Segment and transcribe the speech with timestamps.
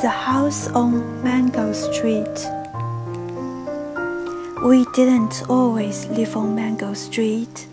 [0.00, 2.46] The house on Mango Street.
[4.64, 7.66] We didn't always live on Mango Street.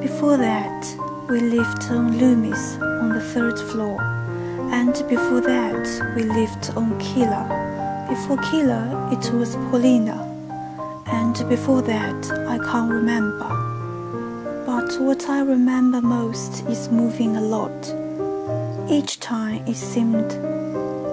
[0.00, 0.86] Before that,
[1.28, 4.00] we lived on Loomis on the third floor.
[4.72, 7.44] And before that, we lived on Keeler.
[8.08, 10.16] Before Keeler, it was Paulina.
[11.08, 13.48] And before that, I can't remember.
[14.64, 17.94] But what I remember most is moving a lot.
[18.90, 20.32] Each time it seemed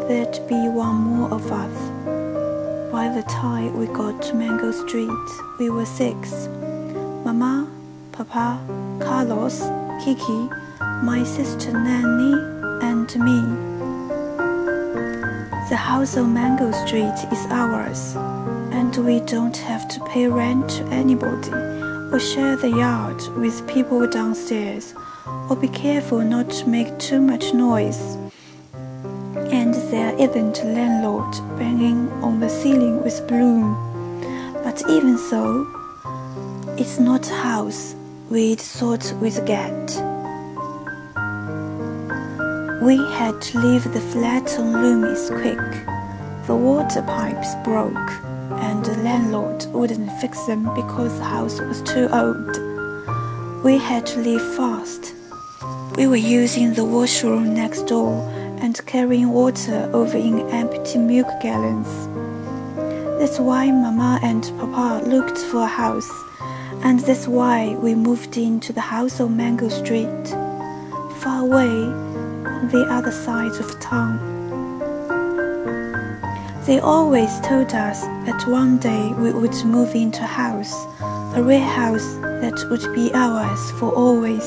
[0.08, 1.76] there'd be one more of us.
[2.92, 5.10] By the time we got to Mango Street,
[5.60, 6.48] we were six.
[7.26, 7.68] Mama,
[8.12, 8.60] Papa,
[9.02, 9.62] Carlos,
[10.04, 10.50] Kiki,
[11.04, 12.34] my sister Nenny,
[12.84, 13.42] and me.
[15.70, 18.16] The house on Mango Street is ours,
[18.72, 24.08] and we don't have to pay rent to anybody or share the yard with people
[24.08, 24.94] downstairs
[25.50, 28.18] or be careful not to make too much noise
[29.92, 33.76] there isn't landlord banging on the ceiling with bloom.
[34.64, 35.68] But even so,
[36.78, 37.96] it's not a house
[38.30, 39.88] we'd thought we'd get.
[42.82, 45.58] We had to leave the flat on Loomis quick.
[46.48, 48.12] The water pipes broke,
[48.64, 53.64] and the landlord wouldn't fix them because the house was too old.
[53.64, 55.14] We had to leave fast.
[55.96, 58.22] We were using the washroom next door
[58.60, 61.88] and carrying water over in empty milk gallons.
[63.20, 66.10] That's why Mama and Papa looked for a house,
[66.84, 70.28] and that's why we moved into the house on Mango Street,
[71.22, 74.20] far away on the other side of town.
[76.66, 80.74] They always told us that one day we would move into a house,
[81.36, 84.46] a real house that would be ours for always,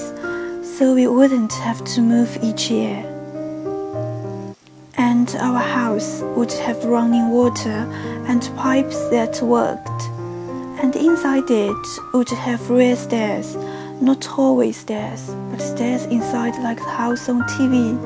[0.77, 3.18] so we wouldn't have to move each year
[5.19, 7.81] and our house would have running water
[8.29, 10.03] and pipes that worked.
[10.81, 13.57] And inside it would have real stairs,
[14.01, 17.99] not hallway stairs, but stairs inside like the house on TV.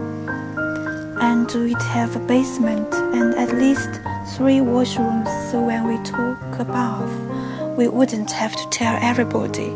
[1.20, 3.90] And we'd have a basement and at least
[4.34, 9.68] three washrooms so when we took a bath, we wouldn't have to tell everybody.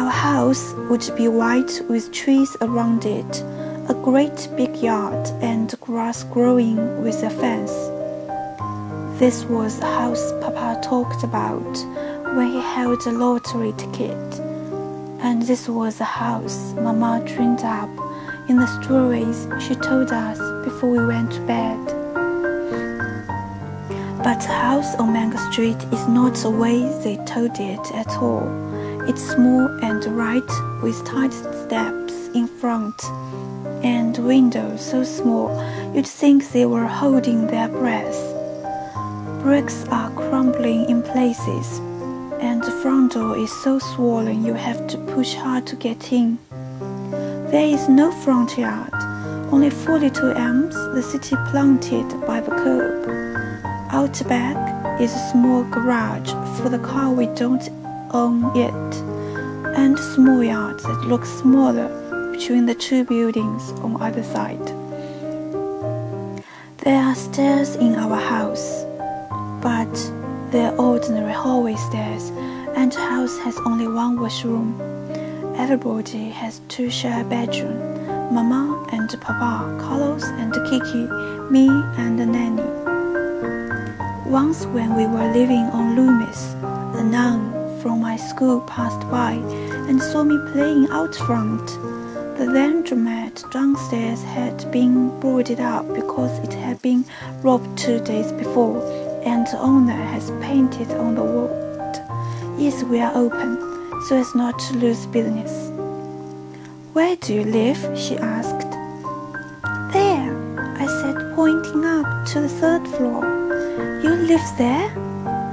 [0.00, 3.44] Our house would be white with trees around it
[3.90, 7.72] a great big yard and grass growing with a fence.
[9.18, 11.74] This was the house Papa talked about
[12.36, 14.38] when he held a lottery ticket.
[15.22, 17.90] And this was the house Mama dreamed up
[18.48, 21.84] in the stories she told us before we went to bed.
[24.22, 28.46] But the house on Mango Street is not the way they told it at all.
[29.08, 32.94] It's small and right with tight steps in front
[33.82, 35.50] and windows so small
[35.94, 38.20] you'd think they were holding their breath.
[39.42, 41.78] Bricks are crumbling in places,
[42.40, 46.38] and the front door is so swollen you have to push hard to get in.
[47.50, 48.92] There is no front yard,
[49.52, 53.08] only four little elms the city planted by the curb.
[53.90, 57.68] Out back is a small garage for the car we don't
[58.12, 58.94] own yet,
[59.76, 61.88] and a small yard that looks smaller
[62.40, 64.66] between the two buildings on either side.
[66.78, 68.82] There are stairs in our house,
[69.60, 69.92] but
[70.50, 72.30] they're ordinary hallway stairs,
[72.74, 74.80] and the house has only one washroom.
[75.58, 77.76] Everybody has two shared a bedroom.
[78.34, 81.04] Mama and Papa, Carlos and Kiki,
[81.52, 81.68] me
[81.98, 82.64] and Nenny.
[84.30, 86.54] Once when we were living on Loomis,
[86.98, 87.52] a nun
[87.82, 89.32] from my school passed by
[89.90, 91.99] and saw me playing out front.
[92.40, 97.04] The laundromat downstairs had been boarded up because it had been
[97.42, 98.80] robbed two days before,
[99.26, 101.50] and the owner has painted on the wall.
[102.58, 103.58] Yes, we are open,
[104.08, 105.52] so as not to lose business.
[106.94, 107.76] Where do you live?
[107.94, 108.70] she asked.
[109.92, 110.32] There,
[110.80, 113.20] I said, pointing up to the third floor.
[114.02, 114.88] You live there?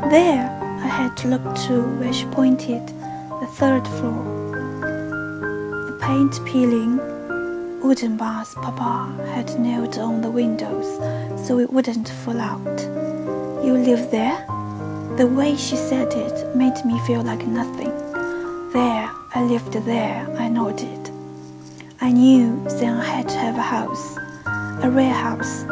[0.09, 2.87] There, I had to look to where she pointed,
[3.41, 4.36] the third floor
[6.07, 6.95] paint peeling
[7.81, 10.87] wooden bars Papa had nailed on the windows
[11.45, 12.79] so it wouldn't fall out.
[13.61, 14.37] You live there?
[15.17, 17.91] The way she said it made me feel like nothing.
[18.71, 21.11] There, I lived there, I nodded.
[21.99, 24.15] I knew then I had to have a house,
[24.85, 25.65] a real house,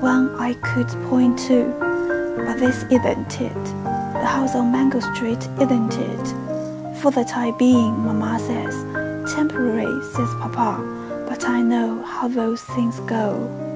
[0.00, 1.58] one I could point to.
[2.38, 3.64] But this isn't it.
[3.84, 7.00] The house on Mango Street isn't it.
[7.02, 13.00] For the time being, Mama says, Temporary, says Papa, but I know how those things
[13.00, 13.73] go.